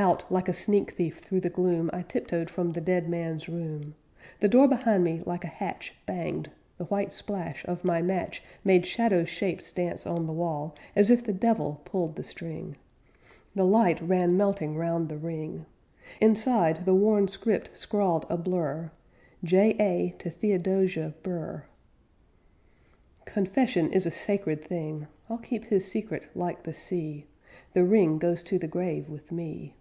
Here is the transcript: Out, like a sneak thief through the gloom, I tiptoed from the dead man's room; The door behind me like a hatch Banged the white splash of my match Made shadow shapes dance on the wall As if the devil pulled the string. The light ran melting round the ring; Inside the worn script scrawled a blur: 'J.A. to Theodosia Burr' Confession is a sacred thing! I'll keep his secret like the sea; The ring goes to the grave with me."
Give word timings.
Out, 0.00 0.30
like 0.30 0.48
a 0.48 0.52
sneak 0.54 0.92
thief 0.92 1.18
through 1.18 1.40
the 1.40 1.50
gloom, 1.50 1.90
I 1.92 2.02
tiptoed 2.02 2.48
from 2.50 2.70
the 2.70 2.80
dead 2.80 3.08
man's 3.08 3.48
room; 3.48 3.96
The 4.38 4.46
door 4.46 4.68
behind 4.68 5.02
me 5.02 5.24
like 5.26 5.42
a 5.42 5.48
hatch 5.48 5.96
Banged 6.06 6.50
the 6.76 6.84
white 6.84 7.12
splash 7.12 7.64
of 7.64 7.84
my 7.84 8.00
match 8.00 8.40
Made 8.62 8.86
shadow 8.86 9.24
shapes 9.24 9.72
dance 9.72 10.06
on 10.06 10.26
the 10.28 10.32
wall 10.32 10.76
As 10.94 11.10
if 11.10 11.24
the 11.24 11.32
devil 11.32 11.80
pulled 11.84 12.14
the 12.14 12.22
string. 12.22 12.76
The 13.56 13.64
light 13.64 14.00
ran 14.00 14.36
melting 14.36 14.76
round 14.76 15.08
the 15.08 15.18
ring; 15.18 15.66
Inside 16.20 16.84
the 16.84 16.94
worn 16.94 17.26
script 17.26 17.76
scrawled 17.76 18.24
a 18.30 18.36
blur: 18.36 18.92
'J.A. 19.42 20.14
to 20.20 20.30
Theodosia 20.30 21.12
Burr' 21.24 21.64
Confession 23.24 23.92
is 23.92 24.06
a 24.06 24.12
sacred 24.12 24.62
thing! 24.64 25.08
I'll 25.28 25.38
keep 25.38 25.64
his 25.64 25.90
secret 25.90 26.28
like 26.36 26.62
the 26.62 26.72
sea; 26.72 27.26
The 27.72 27.82
ring 27.82 28.18
goes 28.18 28.44
to 28.44 28.60
the 28.60 28.68
grave 28.68 29.08
with 29.08 29.32
me." 29.32 29.74